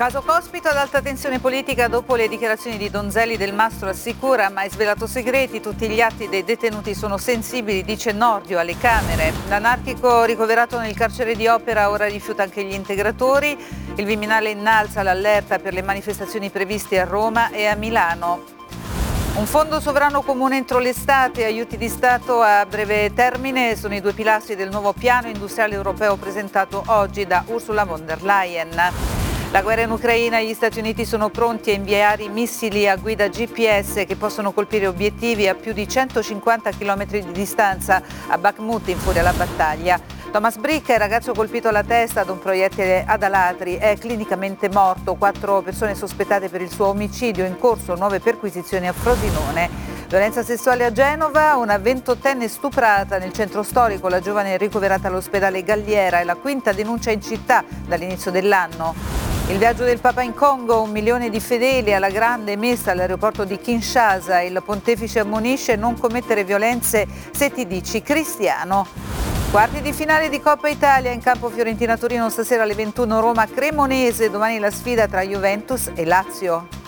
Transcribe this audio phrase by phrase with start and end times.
[0.00, 4.70] Caso Cospito ad alta tensione politica dopo le dichiarazioni di Donzelli del Mastro assicura mai
[4.70, 9.30] svelato segreti, tutti gli atti dei detenuti sono sensibili, dice Nordio alle Camere.
[9.48, 13.54] L'anarchico ricoverato nel carcere di Opera ora rifiuta anche gli integratori.
[13.96, 18.42] Il Viminale innalza l'allerta per le manifestazioni previste a Roma e a Milano.
[19.34, 24.14] Un fondo sovrano comune entro l'estate, aiuti di Stato a breve termine sono i due
[24.14, 29.19] pilastri del nuovo piano industriale europeo presentato oggi da Ursula von der Leyen.
[29.52, 33.26] La guerra in Ucraina e gli Stati Uniti sono pronti a inviare missili a guida
[33.26, 38.96] GPS che possono colpire obiettivi a più di 150 km di distanza a Bakhmut in
[38.96, 40.00] furia alla battaglia.
[40.30, 45.16] Thomas Bricca, il ragazzo colpito alla testa da un proiettile ad alatri, è clinicamente morto.
[45.16, 49.68] Quattro persone sospettate per il suo omicidio in corso, nuove perquisizioni a Frosinone.
[50.06, 55.64] Violenza sessuale a Genova, una ventottenne stuprata nel centro storico, la giovane è ricoverata all'ospedale
[55.64, 59.19] Galliera, è la quinta denuncia in città dall'inizio dell'anno.
[59.50, 63.58] Il viaggio del Papa in Congo, un milione di fedeli alla grande messa all'aeroporto di
[63.58, 64.40] Kinshasa.
[64.42, 68.86] Il pontefice ammonisce non commettere violenze se ti dici cristiano.
[69.50, 74.30] Quarti di finale di Coppa Italia in campo Fiorentina Torino stasera alle 21 Roma Cremonese,
[74.30, 76.79] domani la sfida tra Juventus e Lazio.